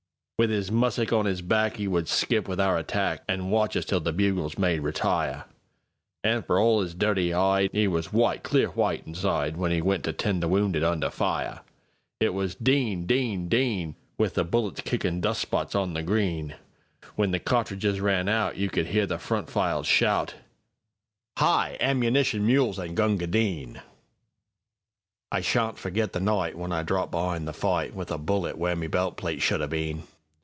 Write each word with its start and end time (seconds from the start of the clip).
With 0.43 0.49
'is 0.49 0.71
mussick 0.71 1.13
on 1.13 1.27
'is 1.27 1.43
back,'E 1.43 1.87
would 1.87 2.07
skip 2.07 2.47
with 2.47 2.59
our 2.59 2.75
attack, 2.79 3.21
An' 3.29 3.51
watch 3.51 3.77
us 3.77 3.85
till 3.85 3.99
the 3.99 4.11
bugles 4.11 4.57
made 4.57 4.79
"Retire."An' 4.79 6.41
for 6.41 6.59
all 6.59 6.81
'is 6.81 6.95
dirty 6.95 7.31
'ide,'E 7.31 7.87
was 7.87 8.11
white, 8.11 8.41
clear 8.41 8.69
white, 8.69 9.05
insideWhen 9.05 9.71
'e 9.71 9.81
went 9.83 10.03
to 10.05 10.13
tend 10.13 10.41
the 10.41 10.47
wounded 10.47 10.83
under 10.83 11.11
fire! 11.11 11.59
It 12.19 12.33
was 12.33 12.55
"Din! 12.55 13.05
Din! 13.05 13.49
Din!"With 13.49 14.33
the 14.33 14.43
bullets 14.43 14.81
kickin' 14.81 15.21
dust 15.21 15.41
spots 15.41 15.75
on 15.75 15.93
the 15.93 16.01
green. 16.01 16.55
When 17.15 17.29
the 17.29 17.37
cartridges 17.37 17.99
ran 18.01 18.27
out, 18.27 18.57
You 18.57 18.71
could 18.71 18.87
'ear 18.87 19.05
the 19.05 19.19
front 19.19 19.47
files 19.47 19.85
shout:"Hi! 19.85 21.77
ammunition 21.79 22.47
mules 22.47 22.79
an' 22.79 22.95
Gunga 22.95 23.27
Din!"I 23.27 25.41
sha'n't 25.41 25.77
forgit 25.77 26.13
the 26.13 26.19
nightWhen 26.19 26.73
I 26.73 26.81
dropped 26.81 27.11
be'ind 27.11 27.47
the 27.47 27.51
fightWith 27.51 28.09
a 28.09 28.17
bullet 28.17 28.57
where 28.57 28.75
my 28.75 28.87
belt 28.87 29.17
plate 29.17 29.39
should 29.43 29.61
'a' 29.61 29.67
been. 29.67 30.01